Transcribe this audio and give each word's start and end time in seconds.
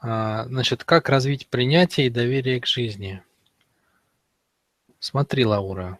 А, 0.00 0.44
значит, 0.46 0.84
как 0.84 1.08
развить 1.08 1.48
принятие 1.48 2.06
и 2.06 2.10
доверие 2.10 2.60
к 2.60 2.66
жизни? 2.66 3.22
Смотри, 5.00 5.44
Лаура. 5.44 5.98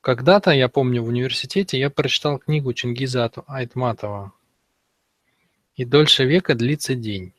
Когда-то, 0.00 0.52
я 0.52 0.68
помню, 0.68 1.02
в 1.02 1.08
университете 1.08 1.78
я 1.78 1.90
прочитал 1.90 2.38
книгу 2.38 2.72
Чингиза 2.72 3.30
Айтматова 3.46 4.32
«И 5.74 5.84
дольше 5.84 6.24
века 6.24 6.54
длится 6.54 6.94
день». 6.94 7.34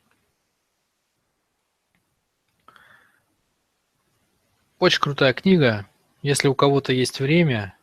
Очень 4.78 5.00
крутая 5.00 5.34
книга. 5.34 5.86
Если 6.22 6.48
у 6.48 6.54
кого-то 6.54 6.92
есть 6.92 7.20
время 7.20 7.76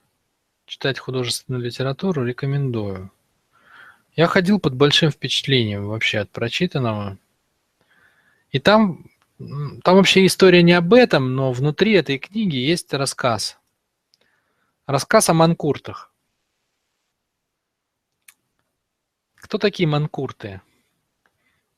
читать 0.66 1.00
художественную 1.00 1.64
литературу, 1.64 2.26
рекомендую. 2.26 3.12
Я 4.18 4.26
ходил 4.26 4.60
под 4.60 4.74
большим 4.74 5.12
впечатлением 5.12 5.88
вообще 5.88 6.18
от 6.18 6.32
прочитанного. 6.32 7.20
И 8.50 8.58
там, 8.58 9.12
там 9.38 9.96
вообще 9.96 10.26
история 10.26 10.64
не 10.64 10.74
об 10.74 10.92
этом, 10.96 11.36
но 11.36 11.52
внутри 11.52 11.94
этой 11.94 12.18
книги 12.18 12.56
есть 12.56 12.92
рассказ. 12.96 13.60
Рассказ 14.88 15.30
о 15.30 15.36
манкуртах. 15.36 16.12
Кто 19.36 19.60
такие 19.60 19.88
манкурты? 19.88 20.62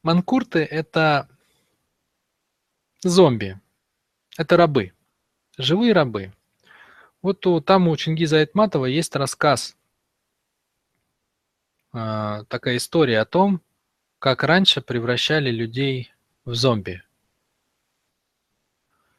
Манкурты– 0.01 0.59
это 0.71 1.27
зомби, 3.03 3.59
это 4.37 4.55
рабы, 4.55 4.93
живые 5.57 5.91
рабы. 5.91 6.31
Вот 7.21 7.45
у, 7.45 7.59
там 7.59 7.89
у 7.89 7.97
Чингиза 7.97 8.37
Айтматова 8.37 8.85
есть 8.85 9.13
рассказ 9.17 9.75
а, 11.91 12.43
такая 12.45 12.77
история 12.77 13.19
о 13.19 13.25
том, 13.25 13.61
как 14.19 14.43
раньше 14.43 14.81
превращали 14.81 15.49
людей 15.49 16.13
в 16.45 16.53
зомби. 16.53 17.03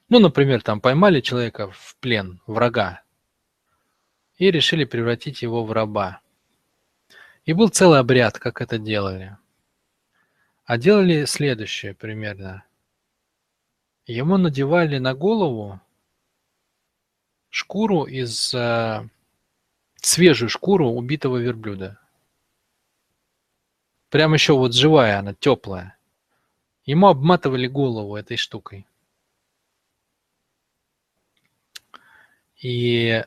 Ну, 0.09 0.19
например, 0.19 0.63
там 0.63 0.81
поймали 0.81 1.21
человека 1.21 1.71
в 1.71 1.97
плен, 2.01 2.41
врага, 2.47 3.03
и 4.37 4.51
решили 4.51 4.85
превратить 4.85 5.43
его 5.43 5.65
в 5.65 5.73
раба. 5.73 6.21
И 7.45 7.53
был 7.53 7.69
целый 7.69 8.01
обряд, 8.01 8.39
как 8.39 8.61
это 8.61 8.79
делали. 8.79 9.37
А 10.65 10.79
делали 10.79 11.25
следующее 11.27 11.95
примерно. 11.95 12.65
Ему 14.07 14.37
надевали 14.37 14.99
на 14.99 15.15
голову 15.15 15.81
шкуру 17.51 18.05
из... 18.05 18.53
Э, 18.55 19.09
свежую 20.03 20.49
шкуру 20.49 20.89
убитого 20.89 21.37
верблюда. 21.37 22.00
Прям 24.11 24.35
еще 24.35 24.55
вот 24.55 24.75
живая 24.75 25.21
она, 25.21 25.35
теплая. 25.35 25.97
Ему 26.85 27.07
обматывали 27.07 27.69
голову 27.69 28.17
этой 28.17 28.37
штукой. 28.37 28.87
И 32.57 33.25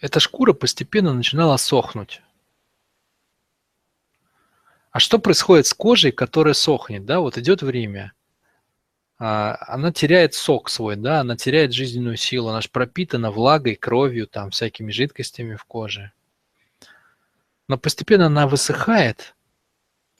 эта 0.00 0.20
шкура 0.20 0.52
постепенно 0.52 1.14
начинала 1.14 1.56
сохнуть. 1.56 2.20
А 4.90 4.98
что 4.98 5.18
происходит 5.18 5.66
с 5.66 5.74
кожей, 5.74 6.10
которая 6.10 6.54
сохнет? 6.54 7.04
Да, 7.04 7.20
вот 7.20 7.38
идет 7.38 7.62
время, 7.62 8.12
а, 9.18 9.56
она 9.68 9.92
теряет 9.92 10.34
сок 10.34 10.68
свой, 10.68 10.96
да, 10.96 11.20
она 11.20 11.36
теряет 11.36 11.72
жизненную 11.72 12.16
силу, 12.16 12.48
она 12.48 12.60
же 12.60 12.70
пропитана 12.70 13.30
влагой, 13.30 13.76
кровью, 13.76 14.26
там, 14.26 14.50
всякими 14.50 14.90
жидкостями 14.90 15.54
в 15.54 15.64
коже. 15.64 16.12
Но 17.68 17.78
постепенно 17.78 18.26
она 18.26 18.46
высыхает. 18.46 19.34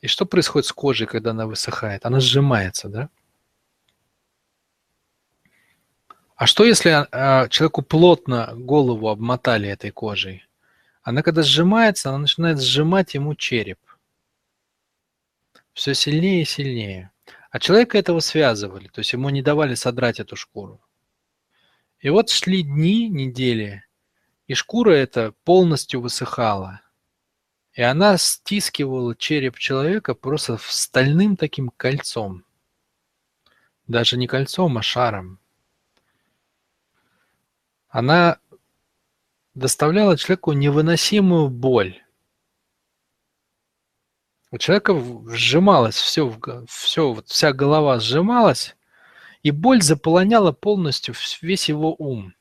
И 0.00 0.08
что 0.08 0.26
происходит 0.26 0.66
с 0.66 0.72
кожей, 0.72 1.06
когда 1.06 1.30
она 1.30 1.46
высыхает? 1.46 2.04
Она 2.04 2.20
сжимается, 2.20 2.88
да? 2.88 3.08
А 6.36 6.46
что 6.46 6.64
если 6.64 6.90
а, 6.90 7.48
человеку 7.48 7.82
плотно 7.82 8.52
голову 8.54 9.08
обмотали 9.08 9.68
этой 9.68 9.90
кожей? 9.90 10.46
Она 11.02 11.22
когда 11.22 11.42
сжимается, 11.42 12.10
она 12.10 12.18
начинает 12.18 12.60
сжимать 12.60 13.14
ему 13.14 13.34
череп. 13.34 13.78
Все 15.72 15.94
сильнее 15.94 16.42
и 16.42 16.44
сильнее. 16.44 17.10
А 17.50 17.58
человека 17.58 17.96
этого 17.96 18.20
связывали, 18.20 18.88
то 18.88 18.98
есть 18.98 19.12
ему 19.12 19.30
не 19.30 19.40
давали 19.40 19.74
содрать 19.74 20.20
эту 20.20 20.36
шкуру. 20.36 20.80
И 22.00 22.10
вот 22.10 22.28
шли 22.28 22.62
дни, 22.62 23.08
недели, 23.08 23.84
и 24.46 24.54
шкура 24.54 24.90
эта 24.90 25.32
полностью 25.44 26.00
высыхала. 26.00 26.80
И 27.76 27.82
она 27.82 28.16
стискивала 28.16 29.14
череп 29.14 29.58
человека 29.58 30.14
просто 30.14 30.56
стальным 30.58 31.36
таким 31.36 31.68
кольцом. 31.68 32.42
Даже 33.86 34.16
не 34.16 34.26
кольцом, 34.26 34.78
а 34.78 34.82
шаром. 34.82 35.38
Она 37.90 38.38
доставляла 39.52 40.16
человеку 40.16 40.52
невыносимую 40.52 41.50
боль. 41.50 42.02
У 44.50 44.56
человека 44.56 44.94
сжималось 45.28 45.96
все, 45.96 46.34
все 46.66 47.12
вот 47.12 47.28
вся 47.28 47.52
голова 47.52 48.00
сжималась, 48.00 48.74
и 49.42 49.50
боль 49.50 49.82
заполоняла 49.82 50.52
полностью 50.52 51.14
весь 51.42 51.68
его 51.68 51.94
ум. 51.98 52.35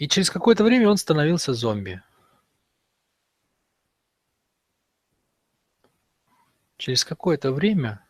И 0.00 0.08
через 0.08 0.30
какое-то 0.30 0.64
время 0.64 0.88
он 0.88 0.96
становился 0.96 1.52
зомби. 1.52 2.02
Через 6.78 7.04
какое-то 7.04 7.52
время 7.52 8.02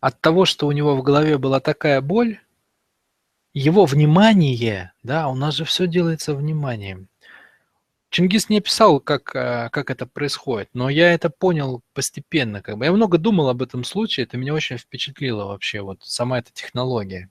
от 0.00 0.20
того, 0.20 0.44
что 0.44 0.66
у 0.66 0.72
него 0.72 0.94
в 0.94 1.02
голове 1.02 1.38
была 1.38 1.58
такая 1.60 2.02
боль, 2.02 2.38
его 3.54 3.86
внимание, 3.86 4.92
да, 5.02 5.26
у 5.28 5.34
нас 5.34 5.54
же 5.54 5.64
все 5.64 5.86
делается 5.86 6.34
вниманием. 6.34 7.08
Чингис 8.10 8.50
не 8.50 8.58
описал, 8.58 9.00
как, 9.00 9.34
э, 9.34 9.70
как 9.70 9.90
это 9.90 10.04
происходит, 10.04 10.68
но 10.74 10.90
я 10.90 11.14
это 11.14 11.30
понял 11.30 11.80
постепенно. 11.94 12.60
Как 12.60 12.76
бы. 12.76 12.84
Я 12.84 12.92
много 12.92 13.16
думал 13.16 13.48
об 13.48 13.62
этом 13.62 13.84
случае, 13.84 14.24
это 14.24 14.36
меня 14.36 14.52
очень 14.52 14.76
впечатлило 14.76 15.46
вообще, 15.46 15.80
вот 15.80 16.02
сама 16.02 16.40
эта 16.40 16.52
технология 16.52 17.30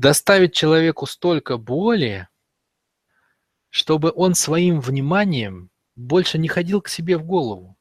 доставить 0.00 0.54
человеку 0.54 1.04
столько 1.04 1.58
боли, 1.58 2.26
чтобы 3.68 4.10
он 4.16 4.34
своим 4.34 4.80
вниманием 4.80 5.70
больше 5.94 6.38
не 6.38 6.48
ходил 6.48 6.80
к 6.80 6.88
себе 6.88 7.18
в 7.18 7.24
голову. 7.24 7.76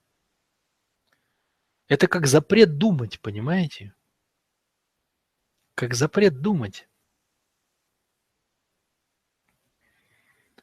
Это 1.88 2.08
как 2.08 2.28
запрет 2.28 2.78
думать, 2.78 3.22
понимаете? 3.22 3.96
Как 5.76 5.94
запрет 5.94 6.42
думать. 6.42 6.90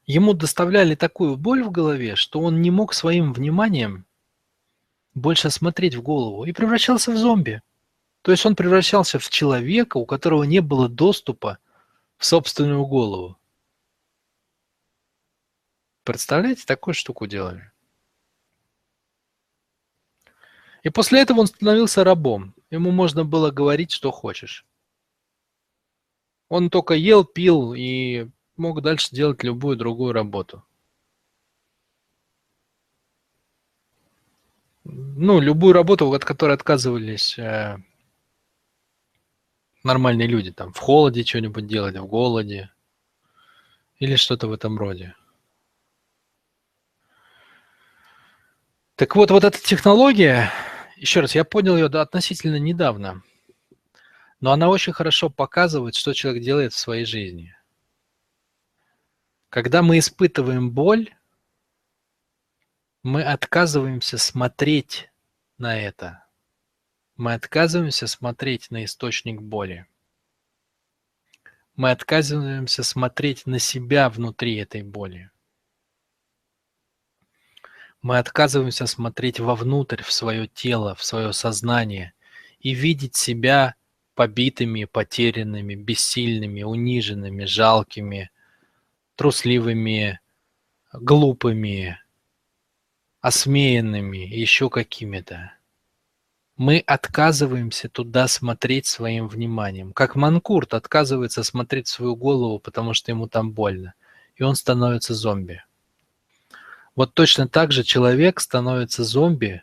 Ему 0.04 0.34
доставляли 0.34 0.94
такую 0.94 1.38
боль 1.38 1.64
в 1.64 1.70
голове, 1.70 2.16
что 2.16 2.40
он 2.40 2.60
не 2.60 2.70
мог 2.70 2.92
своим 2.92 3.32
вниманием 3.32 4.06
больше 5.14 5.48
смотреть 5.48 5.94
в 5.94 6.02
голову 6.02 6.44
и 6.44 6.52
превращался 6.52 7.12
в 7.12 7.16
зомби. 7.16 7.62
То 8.26 8.32
есть 8.32 8.44
он 8.44 8.56
превращался 8.56 9.20
в 9.20 9.28
человека, 9.28 9.98
у 9.98 10.04
которого 10.04 10.42
не 10.42 10.58
было 10.58 10.88
доступа 10.88 11.58
в 12.16 12.26
собственную 12.26 12.84
голову. 12.84 13.38
Представляете, 16.02 16.64
такую 16.66 16.94
штуку 16.94 17.28
делали. 17.28 17.70
И 20.82 20.88
после 20.88 21.20
этого 21.20 21.38
он 21.38 21.46
становился 21.46 22.02
рабом. 22.02 22.52
Ему 22.68 22.90
можно 22.90 23.24
было 23.24 23.52
говорить, 23.52 23.92
что 23.92 24.10
хочешь. 24.10 24.66
Он 26.48 26.68
только 26.68 26.94
ел, 26.94 27.24
пил 27.24 27.74
и 27.74 28.28
мог 28.56 28.82
дальше 28.82 29.10
делать 29.12 29.44
любую 29.44 29.76
другую 29.76 30.12
работу. 30.12 30.64
Ну, 34.82 35.38
любую 35.38 35.74
работу, 35.74 36.12
от 36.12 36.24
которой 36.24 36.54
отказывались 36.54 37.38
э, 37.38 37.76
нормальные 39.86 40.28
люди, 40.28 40.52
там, 40.52 40.72
в 40.72 40.78
холоде 40.78 41.24
что-нибудь 41.24 41.66
делать, 41.66 41.96
в 41.96 42.06
голоде 42.06 42.70
или 43.98 44.16
что-то 44.16 44.48
в 44.48 44.52
этом 44.52 44.76
роде. 44.78 45.14
Так 48.96 49.16
вот, 49.16 49.30
вот 49.30 49.44
эта 49.44 49.58
технология, 49.58 50.52
еще 50.96 51.20
раз, 51.20 51.34
я 51.34 51.44
понял 51.44 51.76
ее 51.76 51.86
относительно 51.86 52.58
недавно, 52.58 53.22
но 54.40 54.52
она 54.52 54.68
очень 54.68 54.92
хорошо 54.92 55.30
показывает, 55.30 55.94
что 55.94 56.12
человек 56.12 56.42
делает 56.42 56.72
в 56.72 56.78
своей 56.78 57.04
жизни. 57.04 57.54
Когда 59.48 59.82
мы 59.82 59.98
испытываем 59.98 60.70
боль, 60.70 61.14
мы 63.02 63.22
отказываемся 63.22 64.18
смотреть 64.18 65.10
на 65.56 65.78
это– 65.78 66.24
мы 67.16 67.32
отказываемся 67.32 68.06
смотреть 68.06 68.70
на 68.70 68.84
источник 68.84 69.40
боли. 69.40 69.86
Мы 71.74 71.90
отказываемся 71.90 72.82
смотреть 72.82 73.46
на 73.46 73.58
себя 73.58 74.10
внутри 74.10 74.56
этой 74.56 74.82
боли. 74.82 75.30
Мы 78.02 78.18
отказываемся 78.18 78.86
смотреть 78.86 79.40
вовнутрь, 79.40 80.02
в 80.02 80.12
свое 80.12 80.46
тело, 80.46 80.94
в 80.94 81.02
свое 81.02 81.32
сознание 81.32 82.12
и 82.60 82.74
видеть 82.74 83.16
себя 83.16 83.74
побитыми, 84.14 84.84
потерянными, 84.84 85.74
бессильными, 85.74 86.62
униженными, 86.62 87.44
жалкими, 87.44 88.30
трусливыми, 89.14 90.20
глупыми, 90.92 91.98
осмеянными, 93.20 94.18
еще 94.18 94.70
какими-то. 94.70 95.56
Мы 96.56 96.78
отказываемся 96.86 97.90
туда 97.90 98.28
смотреть 98.28 98.86
своим 98.86 99.28
вниманием. 99.28 99.92
Как 99.92 100.16
Манкурт 100.16 100.72
отказывается 100.72 101.42
смотреть 101.42 101.86
свою 101.86 102.16
голову, 102.16 102.58
потому 102.58 102.94
что 102.94 103.12
ему 103.12 103.28
там 103.28 103.52
больно. 103.52 103.92
И 104.36 104.42
он 104.42 104.56
становится 104.56 105.14
зомби. 105.14 105.62
Вот 106.94 107.12
точно 107.12 107.46
так 107.46 107.72
же 107.72 107.84
человек 107.84 108.40
становится 108.40 109.04
зомби, 109.04 109.62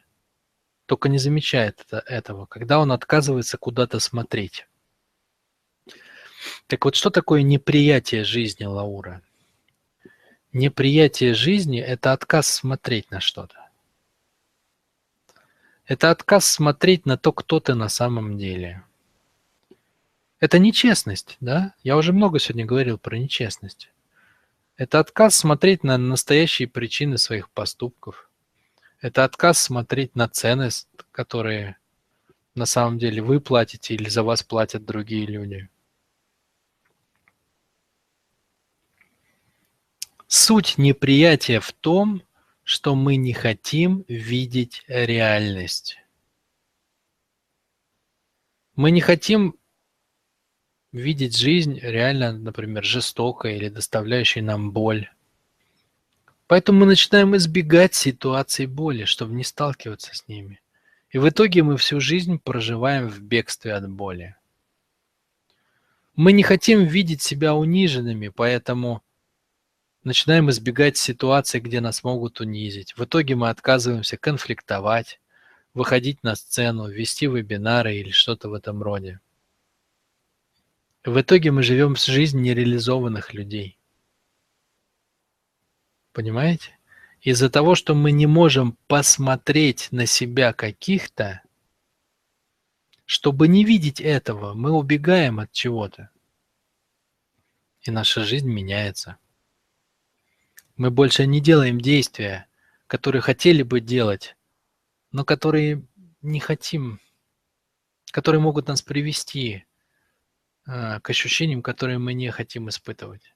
только 0.86 1.10
не 1.10 1.18
замечает 1.18 1.84
это, 1.88 1.98
этого, 2.06 2.46
когда 2.46 2.78
он 2.80 2.92
отказывается 2.92 3.58
куда-то 3.58 4.00
смотреть. 4.00 4.68
Так 6.68 6.86
вот, 6.86 6.96
что 6.96 7.10
такое 7.10 7.42
неприятие 7.42 8.24
жизни, 8.24 8.66
Лаура? 8.66 9.24
Неприятие 10.52 11.34
жизни– 11.34 11.80
это 11.82 12.14
отказ 12.14 12.48
смотреть 12.48 13.10
на 13.10 13.20
что-то. 13.20 13.63
Это 15.86 16.12
отказ 16.12 16.46
смотреть 16.46 17.06
на 17.06 17.18
то, 17.18 17.34
кто 17.34 17.60
ты 17.60 17.76
на 17.76 17.90
самом 17.90 18.38
деле. 18.38 18.84
Это 20.40 20.60
нечестность, 20.60 21.38
да? 21.40 21.74
Я 21.84 21.98
уже 21.98 22.14
много 22.14 22.40
сегодня 22.40 22.66
говорил 22.66 22.98
про 22.98 23.18
нечестность. 23.18 23.90
Это 24.76 25.00
отказ 25.00 25.36
смотреть 25.36 25.84
на 25.84 25.98
настоящие 25.98 26.68
причины 26.68 27.18
своих 27.18 27.50
поступков. 27.50 28.30
Это 29.02 29.24
отказ 29.24 29.60
смотреть 29.60 30.16
на 30.16 30.28
цены, 30.30 30.70
которые 31.12 31.78
на 32.56 32.66
самом 32.66 32.98
деле 32.98 33.22
вы 33.22 33.40
платите 33.42 33.94
или 33.94 34.08
за 34.10 34.24
вас 34.24 34.44
платят 34.44 34.86
другие 34.86 35.26
люди. 35.26 35.70
Суть 40.28 40.78
неприятия 40.78 41.60
в 41.60 41.72
том, 41.74 42.24
что 42.64 42.96
мы 42.96 43.18
не 43.18 43.34
хотим 43.34 44.06
видеть 44.08 44.84
реальность. 44.88 45.98
Мы 48.76 48.92
не 48.92 49.02
хотим 49.02 49.56
видеть 50.92 51.38
жизнь 51.38 51.80
реально, 51.80 52.34
например, 52.34 52.84
жестокой 52.84 53.58
или 53.58 53.70
доставляющей 53.70 54.42
нам 54.42 54.72
боль. 54.72 55.10
Поэтому 56.48 56.80
мы 56.80 56.86
начинаем 56.86 57.36
избегать 57.36 57.96
ситуаций 57.96 58.66
боли, 58.66 59.06
чтобы 59.06 59.34
не 59.34 59.44
сталкиваться 59.44 60.16
с 60.16 60.28
ними. 60.28 60.62
И 61.10 61.18
в 61.18 61.28
итоге 61.28 61.64
мы 61.64 61.78
всю 61.78 62.00
жизнь 62.00 62.40
проживаем 62.40 63.08
в 63.08 63.22
бегстве 63.22 63.74
от 63.74 63.90
боли. 63.90 64.36
Мы 66.16 66.32
не 66.32 66.44
хотим 66.44 66.86
видеть 66.86 67.22
себя 67.22 67.56
униженными, 67.56 68.30
поэтому 68.30 69.04
начинаем 70.04 70.50
избегать 70.50 70.98
ситуаций, 70.98 71.60
где 71.60 71.82
нас 71.82 72.04
могут 72.04 72.40
унизить. 72.40 72.96
В 72.98 73.04
итоге 73.06 73.36
мы 73.36 73.50
отказываемся 73.50 74.18
конфликтовать, 74.18 75.20
выходить 75.74 76.24
на 76.24 76.36
сцену, 76.36 76.88
вести 76.88 77.28
вебинары 77.28 77.96
или 77.96 78.12
что-то 78.12 78.50
в 78.50 78.54
этом 78.54 78.84
роде. 78.84 79.20
В 81.04 81.20
итоге 81.20 81.52
мы 81.52 81.64
живем 81.64 81.96
с 81.96 82.06
жизнь 82.06 82.40
нереализованных 82.40 83.34
людей. 83.34 83.78
Понимаете? 86.14 86.78
Из-за 87.22 87.50
того, 87.50 87.76
что 87.76 87.96
мы 87.96 88.12
не 88.12 88.28
можем 88.28 88.78
посмотреть 88.88 89.88
на 89.92 90.06
себя 90.06 90.54
каких-то, 90.54 91.42
чтобы 93.06 93.48
не 93.48 93.64
видеть 93.64 94.00
этого, 94.00 94.54
мы 94.54 94.72
убегаем 94.72 95.40
от 95.40 95.52
чего-то. 95.52 96.10
И 97.82 97.92
наша 97.92 98.24
жизнь 98.24 98.50
меняется. 98.50 99.18
Мы 100.76 100.90
больше 100.90 101.28
не 101.28 101.40
делаем 101.40 101.80
действия, 101.80 102.48
которые 102.88 103.22
хотели 103.22 103.62
бы 103.62 103.80
делать, 103.80 104.36
но 105.12 105.24
которые 105.24 105.86
не 106.22 106.40
хотим, 106.40 107.00
которые 108.12 108.42
могут 108.42 108.68
нас 108.68 108.82
привести 108.82 109.66
а, 110.66 111.00
к 111.00 111.10
ощущениям, 111.12 111.62
которые 111.62 112.00
мы 112.00 112.14
не 112.14 112.32
хотим 112.32 112.70
испытывать. 112.70 113.36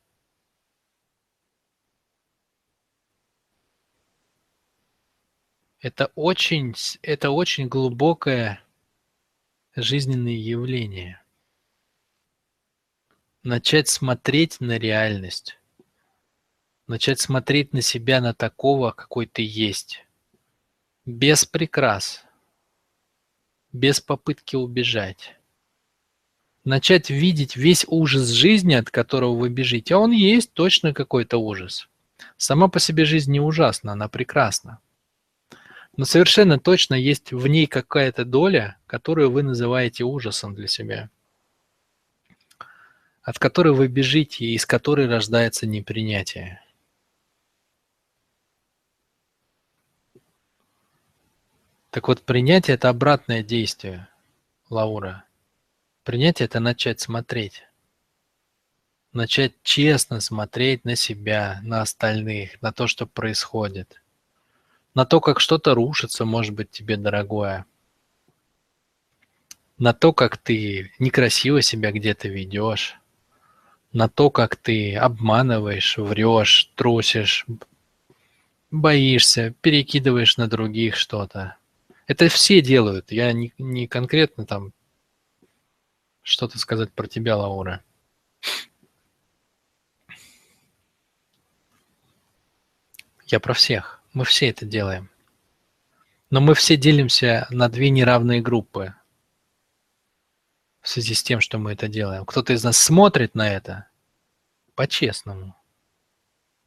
Это 5.80 6.12
очень, 6.16 6.74
это 7.04 7.30
очень 7.30 7.68
глубокое 7.68 8.63
жизненное 9.75 10.34
явление. 10.34 11.22
Начать 13.44 13.88
смотреть 13.89 14.60
на 14.60 14.80
реальность. 14.80 15.60
Начать 16.88 17.19
смотреть 17.19 17.74
на 17.74 17.81
себя, 17.81 18.22
на 18.22 18.34
такого, 18.34 18.92
какой 18.92 19.28
ты 19.28 19.44
есть. 19.45 20.06
Без 21.06 21.45
прикрас. 21.45 22.24
Без 23.72 24.00
попытки 24.00 24.56
убежать 24.56 25.38
начать 26.68 27.10
видеть 27.10 27.56
весь 27.56 27.86
ужас 27.88 28.28
жизни, 28.28 28.74
от 28.74 28.92
которого 28.92 29.36
вы 29.36 29.50
бежите, 29.50 29.95
а 29.95 30.00
он 30.00 30.12
есть 30.12 30.51
точно 30.54 30.94
какой-то 30.94 31.38
ужас. 31.38 31.88
Сама 32.36 32.68
по 32.68 32.80
себе 32.80 33.06
жизнь 33.06 33.31
не 33.31 33.39
ужасна, 33.39 33.94
она 33.94 34.10
прекрасна. 34.10 34.80
Но 35.95 36.06
совершенно 36.06 36.60
точно 36.60 36.94
есть 36.94 37.31
в 37.31 37.48
ней 37.48 37.68
какая-то 37.68 38.25
доля, 38.25 38.78
которую 38.86 39.31
вы 39.31 39.44
называете 39.44 40.04
ужасом 40.04 40.54
для 40.54 40.68
себя, 40.68 41.10
от 43.24 43.39
которой 43.39 43.74
вы 43.74 43.88
бежите 43.88 44.45
и 44.45 44.54
из 44.54 44.66
которой 44.66 45.07
рождается 45.07 45.66
непринятие. 45.66 46.62
Так 51.89 52.07
вот, 52.07 52.22
принятие– 52.22 52.74
это 52.75 52.89
обратное 52.89 53.44
действие, 53.44 54.07
Лаура– 54.69 55.24
Принять– 56.07 56.39
это 56.42 56.62
начать 56.62 57.01
смотреть. 57.01 57.63
Начать 59.12 59.56
честно 59.62 60.22
смотреть 60.22 60.86
на 60.86 60.96
себя, 60.96 61.60
на 61.63 61.82
остальных, 61.82 62.62
на 62.62 62.72
то, 62.72 62.88
что 62.88 63.06
происходит. 63.06 64.01
На 64.94 65.06
то, 65.06 65.20
как 65.20 65.41
что-то 65.41 65.74
рушится, 65.74 66.24
может 66.24 66.53
быть, 66.53 66.72
тебе 66.72 66.96
дорогое. 66.96 67.65
На 69.77 69.91
то, 69.91 70.13
как 70.13 70.38
ты 70.38 70.94
некрасиво 70.98 71.62
себя 71.62 71.91
где-то 71.91 72.29
ведешь. 72.29 72.96
На 73.91 74.08
то, 74.08 74.29
как 74.29 74.56
ты 74.56 74.96
обманываешь, 74.96 75.98
врешь, 75.98 76.72
трусишь, 76.75 77.46
боишься, 78.72 79.53
перекидываешь 79.60 80.38
на 80.38 80.48
других 80.48 80.96
что-то. 80.96 81.58
Это 82.07 82.29
все 82.29 82.61
делают. 82.61 83.11
Я 83.11 83.33
не, 83.33 83.53
не 83.57 83.85
конкретно 83.87 84.45
там 84.45 84.73
что-то 86.21 86.57
сказать 86.57 86.91
про 86.93 87.07
тебя, 87.07 87.35
Лаура. 87.35 87.83
Я 93.25 93.41
про 93.41 93.53
всех. 93.53 94.01
Мы 94.13 94.23
все 94.23 94.49
это 94.49 94.65
делаем. 94.65 95.09
Но 96.29 96.39
мы 96.39 96.55
все 96.55 96.77
делимся 96.77 97.45
на 97.49 97.67
две 97.67 97.89
неравные 97.89 98.41
группы 98.41 98.95
в 100.81 100.87
связи 100.87 101.13
с 101.13 101.23
тем, 101.23 101.41
что 101.41 101.57
мы 101.57 101.73
это 101.73 101.89
делаем. 101.89 102.25
Кто-то 102.25 102.53
из 102.53 102.63
нас 102.63 102.77
смотрит 102.77 103.35
на 103.35 103.49
это 103.49 103.89
по-честному, 104.75 105.57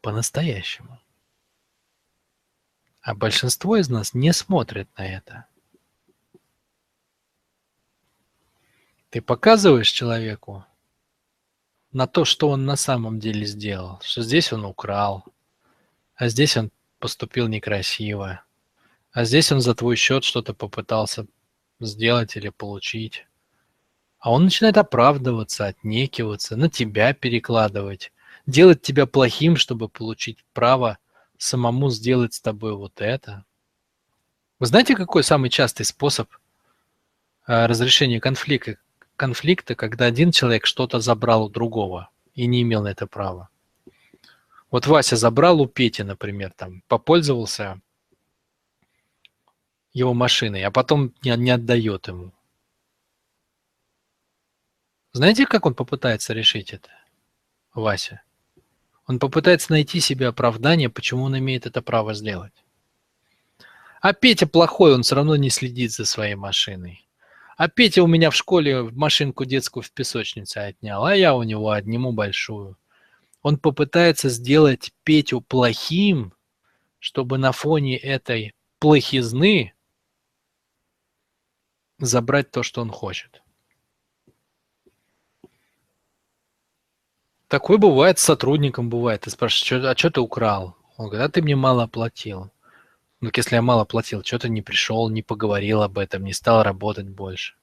по-настоящему. 0.02 1.00
А 3.02 3.14
большинство 3.14 3.76
из 3.76 3.88
нас 3.88 4.12
не 4.12 4.32
смотрит 4.32 4.88
на 4.96 5.06
это. 5.06 5.46
Ты 9.10 9.20
показываешь 9.20 9.90
человеку 9.90 10.64
на 11.92 12.06
то, 12.06 12.24
что 12.24 12.50
он 12.50 12.64
на 12.64 12.76
самом 12.76 13.18
деле 13.18 13.44
сделал, 13.46 14.00
что 14.02 14.22
здесь 14.22 14.52
он 14.52 14.64
украл, 14.64 15.24
а 16.14 16.28
здесь 16.28 16.56
он 16.56 16.70
поступил 16.98 17.48
некрасиво, 17.48 18.44
а 19.12 19.24
здесь 19.24 19.50
он 19.50 19.60
за 19.60 19.74
твой 19.74 19.96
счет 19.96 20.22
что-то 20.22 20.54
попытался 20.54 21.26
сделать 21.80 22.36
или 22.36 22.50
получить. 22.50 23.26
А 24.18 24.30
он 24.30 24.44
начинает 24.44 24.76
оправдываться, 24.76 25.66
отнекиваться, 25.66 26.56
на 26.56 26.68
тебя 26.68 27.14
перекладывать, 27.14 28.12
делать 28.46 28.82
тебя 28.82 29.06
плохим, 29.06 29.56
чтобы 29.56 29.88
получить 29.88 30.44
право 30.52 30.98
самому 31.42 31.90
сделать 31.90 32.34
с 32.34 32.40
тобой 32.40 32.76
вот 32.76 33.00
это. 33.00 33.44
Вы 34.58 34.66
знаете, 34.66 34.94
какой 34.94 35.24
самый 35.24 35.48
частый 35.48 35.86
способ 35.86 36.28
а, 37.46 37.66
разрешения 37.66 38.20
конфликта, 38.20 38.76
конфликты, 39.16 39.74
когда 39.74 40.04
один 40.04 40.32
человек 40.32 40.66
что-то 40.66 41.00
забрал 41.00 41.46
у 41.46 41.48
другого 41.48 42.10
и 42.34 42.46
не 42.46 42.60
имел 42.62 42.82
на 42.82 42.88
это 42.88 43.06
права. 43.06 43.48
Вот 44.70 44.86
Вася 44.86 45.16
забрал 45.16 45.60
у 45.62 45.66
Пети, 45.66 46.02
например, 46.02 46.52
там, 46.52 46.82
попользовался 46.88 47.80
его 49.92 50.12
машиной, 50.12 50.62
а 50.62 50.70
потом 50.70 51.14
не, 51.22 51.34
не 51.36 51.50
отдает 51.50 52.06
ему. 52.08 52.32
Знаете, 55.12 55.46
как 55.46 55.66
он 55.66 55.74
попытается 55.74 56.34
решить 56.34 56.72
это, 56.72 56.90
Вася? 57.74 58.22
Он 59.10 59.18
попытается 59.18 59.72
найти 59.72 59.98
себе 59.98 60.28
оправдание, 60.28 60.88
почему 60.88 61.24
он 61.24 61.36
имеет 61.36 61.66
это 61.66 61.82
право 61.82 62.14
сделать. 62.14 62.52
А 64.00 64.12
Петя 64.12 64.46
плохой, 64.46 64.94
он 64.94 65.02
все 65.02 65.16
равно 65.16 65.34
не 65.34 65.50
следит 65.50 65.90
за 65.90 66.04
своей 66.04 66.36
машиной. 66.36 67.08
А 67.56 67.66
Петя 67.68 68.04
у 68.04 68.06
меня 68.06 68.30
в 68.30 68.36
школе 68.36 68.84
машинку 68.84 69.44
детскую 69.44 69.82
в 69.82 69.90
песочнице 69.90 70.58
отнял, 70.58 71.04
а 71.04 71.16
я 71.16 71.34
у 71.34 71.42
него 71.42 71.70
отниму 71.70 72.12
большую. 72.12 72.78
Он 73.42 73.58
попытается 73.58 74.28
сделать 74.28 74.92
Петю 75.02 75.40
плохим, 75.40 76.32
чтобы 77.00 77.36
на 77.36 77.50
фоне 77.50 77.96
этой 77.96 78.54
плохизны 78.78 79.72
забрать 81.98 82.52
то, 82.52 82.62
что 82.62 82.80
он 82.80 82.92
хочет. 82.92 83.42
Такое 87.50 87.78
бывает 87.78 88.20
с 88.20 88.22
сотрудником, 88.22 88.88
бывает. 88.88 89.22
Ты 89.22 89.30
спрашиваешь, 89.30 89.84
а 89.84 89.98
что 89.98 90.10
ты 90.10 90.20
украл? 90.20 90.76
Он 90.96 91.08
говорит, 91.08 91.26
а 91.26 91.32
ты 91.32 91.42
мне 91.42 91.56
мало 91.56 91.88
платил. 91.88 92.52
Ну, 93.20 93.30
если 93.34 93.56
я 93.56 93.60
мало 93.60 93.84
платил, 93.84 94.22
что 94.22 94.38
ты 94.38 94.48
не 94.48 94.62
пришел, 94.62 95.10
не 95.10 95.22
поговорил 95.22 95.82
об 95.82 95.98
этом, 95.98 96.22
не 96.22 96.32
стал 96.32 96.62
работать 96.62 97.08
больше. 97.08 97.56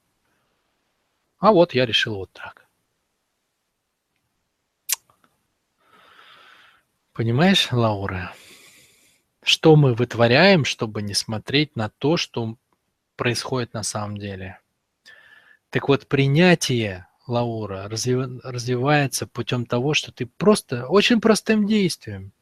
А 1.38 1.52
вот 1.52 1.72
я 1.72 1.86
решил 1.86 2.16
вот 2.16 2.30
так. 2.32 2.66
Понимаешь, 7.14 7.72
Лаура, 7.72 8.34
что 9.42 9.74
мы 9.74 9.94
вытворяем, 9.94 10.66
чтобы 10.66 11.00
не 11.00 11.14
смотреть 11.14 11.76
на 11.76 11.88
то, 11.88 12.18
что 12.18 12.56
происходит 13.16 13.72
на 13.72 13.82
самом 13.82 14.18
деле? 14.18 14.60
Так 15.70 15.88
вот, 15.88 16.06
принятие, 16.08 17.07
Лаура, 17.28 17.88
развив... 17.88 18.40
развивается 18.42 19.26
путем 19.26 19.66
того, 19.66 19.94
что 19.94 20.12
ты 20.12 20.26
просто 20.26 20.86
очень 20.86 21.20
простым 21.20 21.66
действием, 21.66 22.32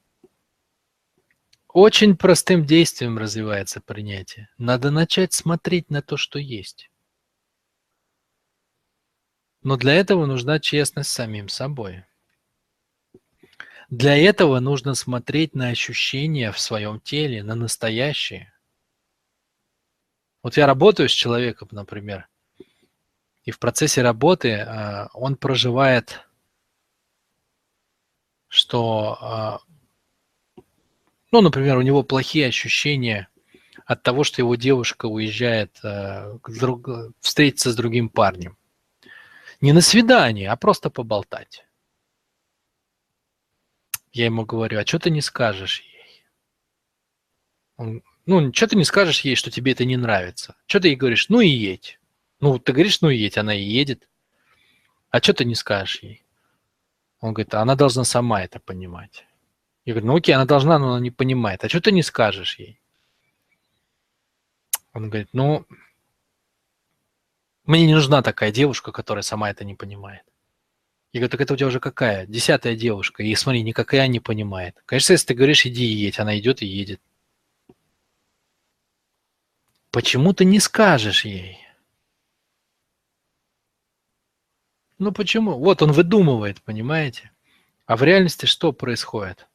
очень 1.69 2.17
простым 2.17 2.65
действием 2.65 3.19
развивается 3.19 3.83
принятие. 3.83 4.49
Надо 4.57 4.91
начать 4.91 5.35
смотреть 5.35 5.91
на 5.91 6.01
то, 6.01 6.17
что 6.17 6.39
есть. 6.39 6.91
Но 9.63 9.77
для 9.77 9.95
этого 9.95 10.25
нужна 10.25 10.59
честность 10.59 11.11
с 11.11 11.13
самим 11.13 11.51
собой. 11.51 12.05
Для 13.91 14.17
этого 14.17 14.59
нужно 14.61 14.95
смотреть 14.95 15.55
на 15.55 15.69
ощущения 15.69 16.51
в 16.51 16.59
своем 16.59 16.99
теле, 17.01 17.43
на 17.43 17.55
настоящее. 17.55 18.53
Вот 20.43 20.57
я 20.57 20.67
работаю 20.67 21.09
с 21.09 21.13
человеком, 21.13 21.69
например, 21.73 22.29
и 23.47 23.53
в 23.53 23.61
процессе 23.61 24.03
работы 24.03 24.49
э, 24.51 25.07
он 25.15 25.37
проживает, 25.37 26.27
что, 28.49 29.63
э, 30.57 30.63
ну, 31.31 31.41
например, 31.41 31.79
у 31.79 31.83
него 31.83 32.03
плохие 32.03 32.49
ощущения 32.49 33.29
от 33.87 34.03
того, 34.03 34.25
что 34.25 34.43
его 34.43 34.57
девушка 34.57 35.07
уезжает 35.07 35.79
э, 35.85 36.39
друг, 36.49 36.89
встретиться 37.21 37.71
с 37.71 37.77
другим 37.77 38.09
парнем. 38.09 38.59
Не 39.61 39.73
на 39.73 39.81
свидание, 39.81 40.51
а 40.51 40.57
просто 40.57 40.91
поболтать. 40.91 41.65
Я 44.11 44.25
ему 44.25 44.45
говорю, 44.45 44.81
а 44.81 44.87
что 44.87 44.99
ты 44.99 45.11
не 45.11 45.21
скажешь 45.21 45.83
ей? 45.83 46.25
Он, 47.77 48.03
ну, 48.25 48.53
что 48.53 48.67
ты 48.67 48.75
не 48.75 48.85
скажешь 48.85 49.21
ей, 49.21 49.37
что 49.37 49.53
тебе 49.53 49.71
это 49.71 49.85
не 49.85 49.97
нравится? 49.97 50.57
Что 50.67 50.81
ты 50.81 50.89
ей 50.89 50.97
говоришь? 50.97 51.29
Ну 51.29 51.41
и 51.41 51.49
едь. 51.49 52.01
Ну, 52.41 52.59
ты 52.59 52.73
говоришь, 52.73 53.01
ну 53.01 53.09
едь, 53.09 53.39
она 53.39 53.55
и 53.55 53.63
едет. 53.63 54.09
А 55.11 55.21
что 55.21 55.33
ты 55.33 55.45
не 55.45 55.55
скажешь 55.55 56.03
ей? 56.03 56.25
Он 57.21 57.33
говорит, 57.33 57.55
а 57.55 57.63
она 57.63 57.75
должна 57.77 58.05
сама 58.05 58.43
это 58.43 58.61
понимать. 58.61 59.27
Я 59.85 59.95
говорю, 59.95 60.09
ну 60.09 60.17
окей, 60.17 60.35
она 60.35 60.45
должна, 60.45 60.79
но 60.79 60.91
она 60.91 61.01
не 61.01 61.11
понимает. 61.11 61.65
А 61.65 61.69
что 61.69 61.81
ты 61.81 61.93
не 61.93 62.03
скажешь 62.03 62.59
ей? 62.59 62.81
Он 64.93 65.09
говорит, 65.09 65.29
ну, 65.33 65.67
мне 67.65 67.87
не 67.87 67.95
нужна 67.95 68.23
такая 68.23 68.53
девушка, 68.53 68.93
которая 68.93 69.23
сама 69.23 69.51
это 69.51 69.65
не 69.65 69.75
понимает. 69.75 70.23
Я 71.13 71.21
говорю, 71.21 71.31
так 71.31 71.41
это 71.41 71.55
у 71.55 71.57
тебя 71.57 71.69
уже 71.69 71.81
какая? 71.81 72.27
Десятая 72.27 72.77
девушка. 72.77 73.23
И 73.23 73.35
смотри, 73.35 73.63
никакая 73.63 74.07
не 74.09 74.21
понимает. 74.21 74.77
Конечно, 74.87 75.13
если 75.13 75.29
ты 75.29 75.35
говоришь, 75.35 75.65
иди 75.67 75.85
и 75.85 75.97
едь, 75.97 76.19
она 76.19 76.39
идет 76.39 76.63
и 76.63 76.67
едет. 76.67 77.01
Почему 79.91 80.33
ты 80.35 80.45
не 80.45 80.61
скажешь 80.61 81.25
ей? 81.25 81.66
Ну 84.99 85.13
почему? 85.13 85.59
Вот 85.59 85.83
он 85.83 85.93
выдумывает, 85.93 86.63
понимаете? 86.63 87.31
А 87.85 87.97
в 87.97 88.03
реальности 88.03 88.47
что 88.47 88.73
происходит? 88.73 89.47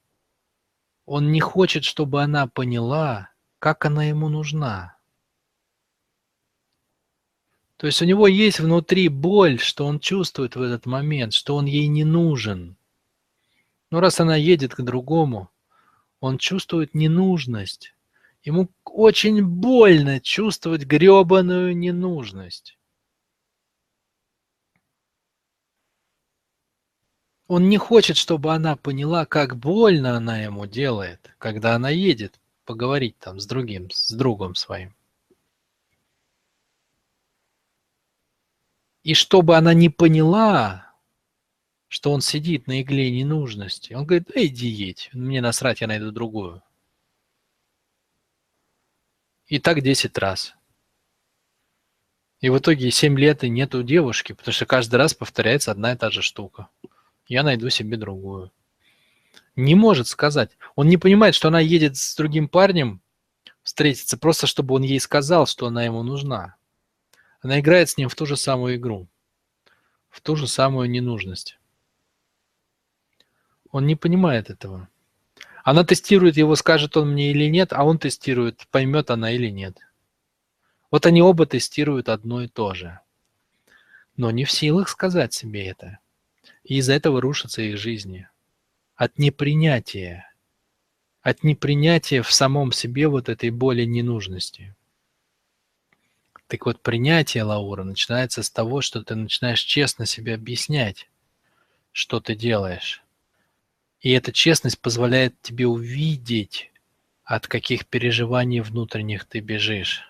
Он 1.05 1.31
не 1.31 1.39
хочет, 1.39 1.83
чтобы 1.83 2.21
она 2.21 2.47
поняла, 2.47 3.29
как 3.59 3.85
она 3.85 4.05
ему 4.05 4.29
нужна. 4.29 4.97
То 7.77 7.87
есть 7.87 8.01
у 8.01 8.05
него 8.05 8.27
есть 8.27 8.59
внутри 8.59 9.09
боль, 9.09 9.59
что 9.59 9.87
он 9.87 9.99
чувствует 9.99 10.55
в 10.55 10.61
этот 10.61 10.85
момент, 10.85 11.33
что 11.33 11.55
он 11.55 11.65
ей 11.65 11.87
не 11.87 12.03
нужен. 12.03 12.77
Но 13.89 13.99
раз 13.99 14.19
она 14.19 14.35
едет 14.35 14.75
к 14.75 14.81
другому, 14.81 15.49
он 16.19 16.37
чувствует 16.37 16.93
ненужность. 16.93 17.95
Ему 18.43 18.69
очень 18.85 19.43
больно 19.43 20.19
чувствовать 20.19 20.85
гребаную 20.85 21.75
ненужность. 21.75 22.77
Он 27.53 27.67
не 27.67 27.77
хочет, 27.77 28.15
чтобы 28.15 28.53
она 28.53 28.77
поняла, 28.77 29.25
как 29.25 29.57
больно 29.57 30.15
она 30.15 30.41
ему 30.41 30.67
делает, 30.67 31.35
когда 31.37 31.75
она 31.75 31.89
едет 31.89 32.39
поговорить 32.63 33.19
там 33.19 33.41
с 33.41 33.45
другим, 33.45 33.89
с 33.91 34.13
другом 34.13 34.55
своим. 34.55 34.95
И 39.03 39.13
чтобы 39.13 39.57
она 39.57 39.73
не 39.73 39.89
поняла, 39.89 40.93
что 41.89 42.13
он 42.13 42.21
сидит 42.21 42.67
на 42.67 42.81
игле 42.81 43.11
ненужности, 43.11 43.95
он 43.95 44.05
говорит, 44.05 44.29
да 44.33 44.45
иди 44.45 44.69
едь, 44.69 45.09
мне 45.11 45.41
насрать, 45.41 45.81
я 45.81 45.87
найду 45.87 46.11
другую. 46.11 46.63
И 49.47 49.59
так 49.59 49.81
10 49.81 50.17
раз. 50.17 50.55
И 52.39 52.49
в 52.49 52.57
итоге 52.57 52.91
7 52.91 53.19
лет 53.19 53.43
и 53.43 53.49
нету 53.49 53.83
девушки, 53.83 54.31
потому 54.31 54.53
что 54.53 54.65
каждый 54.65 54.95
раз 54.95 55.13
повторяется 55.13 55.71
одна 55.71 55.91
и 55.91 55.97
та 55.97 56.11
же 56.11 56.21
штука. 56.21 56.69
Я 57.27 57.43
найду 57.43 57.69
себе 57.69 57.97
другую. 57.97 58.51
Не 59.55 59.75
может 59.75 60.07
сказать. 60.07 60.51
Он 60.75 60.87
не 60.87 60.97
понимает, 60.97 61.35
что 61.35 61.49
она 61.49 61.59
едет 61.59 61.97
с 61.97 62.15
другим 62.15 62.47
парнем 62.47 63.01
встретиться, 63.63 64.17
просто 64.17 64.47
чтобы 64.47 64.75
он 64.75 64.81
ей 64.81 64.99
сказал, 64.99 65.45
что 65.45 65.67
она 65.67 65.83
ему 65.83 66.03
нужна. 66.03 66.55
Она 67.41 67.59
играет 67.59 67.89
с 67.89 67.97
ним 67.97 68.09
в 68.09 68.15
ту 68.15 68.25
же 68.25 68.37
самую 68.37 68.75
игру, 68.75 69.07
в 70.09 70.21
ту 70.21 70.35
же 70.35 70.47
самую 70.47 70.89
ненужность. 70.89 71.57
Он 73.71 73.85
не 73.87 73.95
понимает 73.95 74.49
этого. 74.49 74.89
Она 75.63 75.83
тестирует 75.83 76.37
его, 76.37 76.55
скажет 76.55 76.97
он 76.97 77.11
мне 77.11 77.31
или 77.31 77.49
нет, 77.49 77.71
а 77.71 77.83
он 77.83 77.99
тестирует, 77.99 78.67
поймет 78.71 79.11
она 79.11 79.31
или 79.31 79.49
нет. 79.49 79.77
Вот 80.89 81.05
они 81.05 81.21
оба 81.21 81.45
тестируют 81.45 82.09
одно 82.09 82.41
и 82.43 82.47
то 82.47 82.73
же. 82.73 82.99
Но 84.17 84.29
не 84.31 84.43
в 84.43 84.51
силах 84.51 84.89
сказать 84.89 85.33
себе 85.33 85.65
это. 85.67 85.99
И 86.63 86.77
из-за 86.77 86.93
этого 86.93 87.21
рушатся 87.21 87.61
их 87.61 87.77
жизни. 87.77 88.27
От 88.95 89.17
непринятия. 89.17 90.31
От 91.21 91.43
непринятия 91.43 92.21
в 92.21 92.31
самом 92.31 92.71
себе 92.71 93.07
вот 93.07 93.29
этой 93.29 93.49
боли 93.49 93.83
ненужности. 93.83 94.75
Так 96.47 96.65
вот, 96.65 96.81
принятие 96.81 97.43
Лаура 97.43 97.83
начинается 97.83 98.43
с 98.43 98.49
того, 98.49 98.81
что 98.81 99.03
ты 99.03 99.15
начинаешь 99.15 99.61
честно 99.61 100.05
себе 100.05 100.35
объяснять, 100.35 101.09
что 101.91 102.19
ты 102.19 102.35
делаешь. 102.35 103.03
И 104.01 104.11
эта 104.11 104.31
честность 104.31 104.79
позволяет 104.79 105.39
тебе 105.41 105.67
увидеть, 105.67 106.71
от 107.23 107.47
каких 107.47 107.85
переживаний 107.87 108.59
внутренних 108.59 109.25
ты 109.25 109.39
бежишь. 109.39 110.01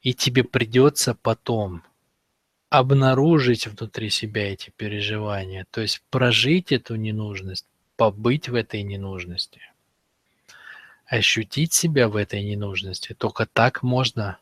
И 0.00 0.14
тебе 0.14 0.44
придется 0.44 1.14
потом 1.14 1.82
обнаружить 2.78 3.68
внутри 3.68 4.10
себя 4.10 4.52
эти 4.52 4.70
переживания, 4.70 5.66
то 5.70 5.80
есть 5.80 6.02
прожить 6.10 6.72
эту 6.72 6.96
ненужность, 6.96 7.66
побыть 7.96 8.48
в 8.48 8.54
этой 8.56 8.82
ненужности, 8.82 9.60
ощутить 11.06 11.72
себя 11.72 12.08
в 12.08 12.16
этой 12.16 12.42
ненужности. 12.42 13.14
Только 13.14 13.46
так 13.46 13.84
можно 13.84 14.38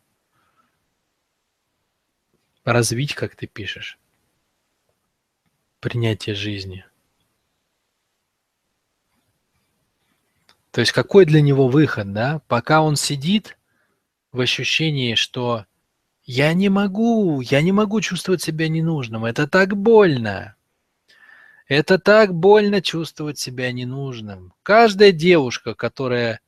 развить, 2.65 3.15
как 3.15 3.37
ты 3.37 3.47
пишешь. 3.47 3.99
Принятие 5.81 6.35
жизни. 6.35 6.87
То 10.71 10.81
есть 10.81 10.93
какой 10.93 11.27
для 11.27 11.43
него 11.43 11.69
выход, 11.69 12.15
да? 12.15 12.41
Пока 12.49 12.81
он 12.81 12.97
сидит 12.97 13.59
в 14.31 14.41
ощущении, 14.41 15.17
что 15.17 15.67
я 16.25 16.53
не 16.55 16.69
могу, 16.69 17.41
я 17.41 17.63
не 17.63 17.73
могу 17.73 18.01
чувствовать 18.01 18.43
себя 18.43 18.69
ненужным, 18.69 19.25
это 19.25 19.47
так 19.47 19.77
больно. 19.77 20.57
Это 21.69 21.99
так 21.99 22.35
больно 22.35 22.83
чувствовать 22.83 23.39
себя 23.39 23.73
ненужным. 23.73 24.53
Каждая 24.63 25.13
девушка, 25.13 25.75
которая 25.75 26.41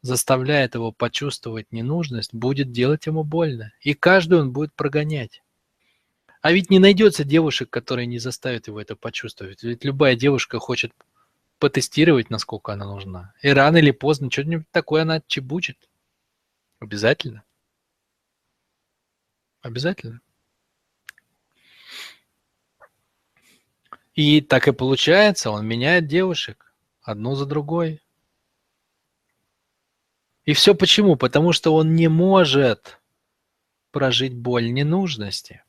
заставляет 0.00 0.74
его 0.74 0.92
почувствовать 0.92 1.70
ненужность, 1.70 2.32
будет 2.32 2.72
делать 2.72 3.06
ему 3.06 3.22
больно. 3.22 3.72
И 3.82 3.94
каждую 3.94 4.42
он 4.42 4.52
будет 4.52 4.72
прогонять. 4.72 5.42
А 6.40 6.52
ведь 6.52 6.70
не 6.70 6.78
найдется 6.78 7.24
девушек, 7.24 7.68
которые 7.68 8.06
не 8.06 8.18
заставят 8.18 8.68
его 8.68 8.80
это 8.80 8.96
почувствовать. 8.96 9.62
Ведь 9.62 9.84
любая 9.84 10.16
девушка 10.16 10.58
хочет 10.58 10.92
потестировать, 11.58 12.30
насколько 12.30 12.72
она 12.72 12.86
нужна. 12.86 13.34
И 13.42 13.50
рано 13.50 13.76
или 13.76 13.90
поздно 13.90 14.30
что-нибудь 14.30 14.66
такое 14.70 15.02
она 15.02 15.20
чебучит. 15.26 15.76
Обязательно. 16.78 17.42
Обязательно. 19.62 20.20
И 24.14 24.40
так 24.40 24.68
и 24.68 24.72
получается, 24.72 25.50
он 25.50 25.66
меняет 25.66 26.06
девушек 26.06 26.74
одну 27.02 27.34
за 27.34 27.46
другой. 27.46 28.02
И 30.44 30.52
все 30.52 30.74
почему? 30.74 31.16
Потому 31.16 31.52
что 31.52 31.74
он 31.74 31.94
не 31.94 32.08
может 32.08 32.98
прожить 33.92 34.34
боль 34.34 34.72
ненужности. 34.72 35.62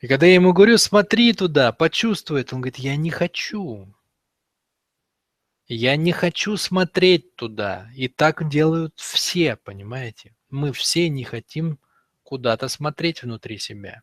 И 0.00 0.06
когда 0.06 0.26
я 0.26 0.34
ему 0.34 0.52
говорю, 0.52 0.76
смотри 0.78 1.32
туда, 1.32 1.72
почувствуй 1.72 2.42
это, 2.42 2.54
он 2.54 2.60
говорит, 2.60 2.76
я 2.76 2.96
не 2.96 3.10
хочу. 3.10 3.88
Я 5.66 5.96
не 5.96 6.12
хочу 6.12 6.56
смотреть 6.56 7.36
туда. 7.36 7.90
И 7.94 8.08
так 8.08 8.48
делают 8.48 8.94
все, 8.96 9.56
понимаете? 9.56 10.34
Мы 10.50 10.72
все 10.72 11.08
не 11.08 11.24
хотим 11.24 11.78
куда-то 12.22 12.68
смотреть 12.68 13.22
внутри 13.22 13.58
себя. 13.58 14.02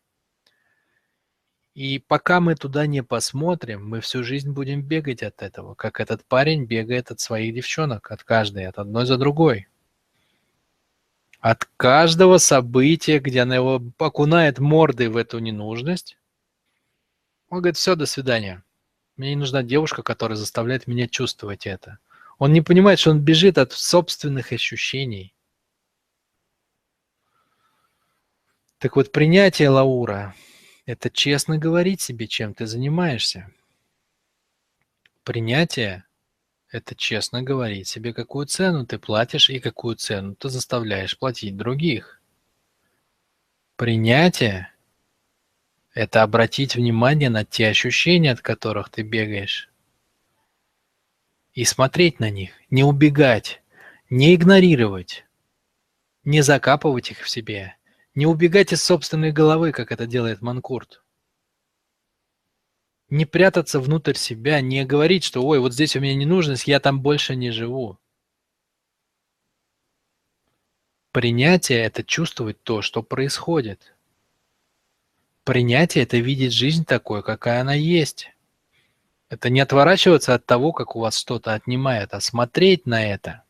И 1.73 1.99
пока 1.99 2.41
мы 2.41 2.55
туда 2.55 2.85
не 2.85 3.01
посмотрим, 3.01 3.87
мы 3.87 4.01
всю 4.01 4.23
жизнь 4.23 4.51
будем 4.51 4.81
бегать 4.81 5.23
от 5.23 5.41
этого, 5.41 5.73
как 5.75 5.99
этот 6.01 6.25
парень 6.25 6.65
бегает 6.65 7.11
от 7.11 7.19
своих 7.19 7.53
девчонок, 7.53 8.11
от 8.11 8.23
каждой, 8.23 8.67
от 8.67 8.77
одной 8.77 9.05
за 9.05 9.17
другой. 9.17 9.67
От 11.39 11.65
каждого 11.77 12.39
события, 12.39 13.19
где 13.19 13.41
она 13.41 13.55
его 13.55 13.81
окунает 13.99 14.59
мордой 14.59 15.07
в 15.07 15.15
эту 15.15 15.39
ненужность, 15.39 16.17
он 17.49 17.59
говорит, 17.59 17.77
все, 17.77 17.95
до 17.95 18.05
свидания. 18.05 18.63
Мне 19.17 19.31
не 19.31 19.35
нужна 19.35 19.63
девушка, 19.63 20.03
которая 20.03 20.37
заставляет 20.37 20.87
меня 20.87 21.07
чувствовать 21.07 21.67
это. 21.67 21.99
Он 22.37 22.53
не 22.53 22.61
понимает, 22.61 22.99
что 22.99 23.11
он 23.11 23.19
бежит 23.19 23.57
от 23.57 23.71
собственных 23.71 24.51
ощущений. 24.51 25.35
Так 28.79 28.95
вот, 28.95 29.11
принятие 29.11 29.69
Лаура– 29.69 30.33
это 30.87 31.11
честно 31.11 31.59
говорить 31.59 32.01
себе, 32.01 32.27
чем 32.27 32.55
ты 32.55 32.65
занимаешься. 32.65 33.51
Принятие– 35.23 36.05
это 36.71 36.95
честно 36.95 37.43
говорить 37.43 37.87
себе, 37.87 38.11
какую 38.11 38.47
цену 38.47 38.87
ты 38.87 38.97
платишь 38.97 39.51
и 39.51 39.59
какую 39.59 39.97
цену 39.97 40.33
ты 40.33 40.49
заставляешь 40.49 41.19
платить 41.19 41.55
других. 41.55 42.19
Принятие 43.75 44.70
это 45.93 46.23
обратить 46.23 46.75
внимание 46.75 47.29
на 47.29 47.43
те 47.43 47.67
ощущения, 47.67 48.31
от 48.31 48.41
которых 48.41 48.89
ты 48.89 49.01
бегаешь. 49.01 49.69
И 51.53 51.65
смотреть 51.65 52.19
на 52.19 52.29
них, 52.29 52.51
не 52.69 52.83
убегать, 52.83 53.61
не 54.09 54.33
игнорировать, 54.33 55.25
не 56.23 56.41
закапывать 56.41 57.11
их 57.11 57.21
в 57.21 57.29
себе, 57.29 57.75
не 58.15 58.25
убегать 58.25 58.71
из 58.71 58.83
собственной 58.83 59.33
головы, 59.33 59.73
как 59.73 59.91
это 59.91 60.07
делает 60.07 60.41
Манкурт. 60.41 61.03
Не 63.09 63.25
прятаться 63.25 63.81
внутрь 63.81 64.15
себя, 64.15 64.61
не 64.61 64.85
говорить, 64.85 65.25
что 65.25 65.45
«Ой, 65.45 65.59
вот 65.59 65.73
здесь 65.73 65.97
у 65.97 65.99
меня 65.99 66.15
ненужность, 66.15 66.67
я 66.67 66.79
там 66.79 67.01
больше 67.01 67.35
не 67.35 67.51
живу». 67.51 67.97
Принятие– 71.11 71.79
это 71.83 72.05
чувствовать 72.05 72.63
то, 72.63 72.81
что 72.81 73.03
происходит– 73.03 73.93
Принятие– 75.43 76.03
это 76.05 76.17
видеть 76.17 76.53
жизнь 76.53 76.85
такой, 76.85 77.23
какая 77.23 77.61
она 77.61 77.73
есть. 77.73 78.31
Это 79.29 79.49
не 79.49 79.59
отворачиваться 79.59 80.35
от 80.35 80.45
того, 80.45 80.71
как 80.71 80.95
у 80.95 80.99
вас 80.99 81.17
что-то 81.17 81.53
отнимает, 81.53 82.13
а 82.13 82.21
смотреть 82.21 82.85
на 82.85 83.03
это. 83.03 83.43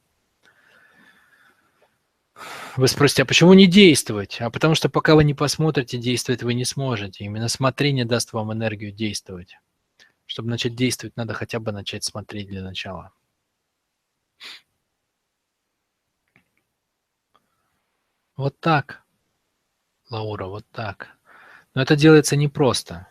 Вы 2.77 2.87
спросите, 2.87 3.23
а 3.23 3.25
почему 3.25 3.53
не 3.53 3.67
действовать? 3.67 4.39
А 4.39 4.49
потому 4.49 4.75
что 4.75 4.89
пока 4.89 5.15
вы 5.15 5.25
не 5.25 5.33
посмотрите, 5.33 5.97
действовать 5.97 6.43
вы 6.43 6.53
не 6.53 6.63
сможете. 6.63 7.25
Именно 7.25 7.49
смотрение 7.49 8.05
даст 8.05 8.31
вам 8.31 8.53
энергию 8.53 8.93
действовать. 8.93 9.57
Чтобы 10.25 10.49
начать 10.49 10.75
действовать, 10.75 11.17
надо 11.17 11.33
хотя 11.33 11.59
бы 11.59 11.73
начать 11.73 12.05
смотреть 12.05 12.47
для 12.47 12.63
начала. 12.63 13.11
Вот 18.37 18.57
так, 18.59 19.03
Лаура, 20.09 20.45
вот 20.45 20.65
так. 20.71 21.17
Но 21.73 21.81
это 21.81 21.95
делается 21.95 22.35
непросто. 22.35 23.07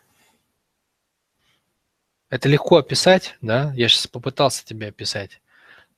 Это 2.29 2.47
легко 2.47 2.77
описать, 2.77 3.37
да, 3.41 3.73
я 3.75 3.89
сейчас 3.89 4.07
попытался 4.07 4.63
тебе 4.63 4.87
описать, 4.87 5.41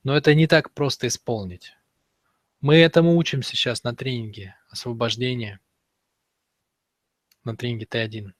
но 0.02 0.16
это 0.16 0.34
не 0.34 0.46
так 0.46 0.72
просто 0.72 1.06
исполнить. 1.06 1.74
Мы 2.60 2.76
этому 2.76 3.16
учим 3.16 3.42
сейчас 3.42 3.84
на 3.84 3.94
тренинге 3.94 4.56
освобождения, 4.68 5.60
на 7.44 7.56
тренинге 7.56 7.86
Т1. 7.86 8.32